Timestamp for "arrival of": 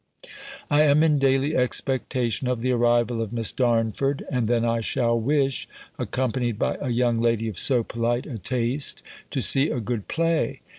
2.71-3.31